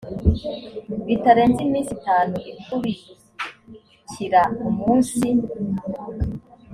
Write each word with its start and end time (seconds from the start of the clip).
bitarenze 1.07 1.59
iminsi 1.67 1.91
itanu 1.99 2.35
ikurikira 2.51 4.41
umunsi 4.67 5.19